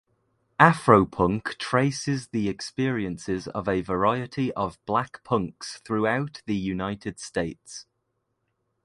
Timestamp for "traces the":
1.59-2.49